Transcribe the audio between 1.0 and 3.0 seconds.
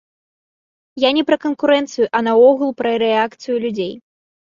Я не пра канкурэнцыю, а наогул пра